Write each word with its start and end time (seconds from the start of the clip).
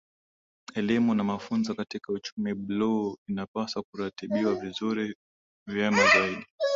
Elimu 0.75 1.15
na 1.15 1.23
mafunzo 1.23 1.75
katika 1.75 2.13
Uchumi 2.13 2.53
Bluu 2.53 3.17
inapaswa 3.27 3.83
kuratibiwa 3.83 4.55
vizuri 4.55 5.15
na 5.67 5.73
vyema 5.73 6.07
zaidi 6.13 6.45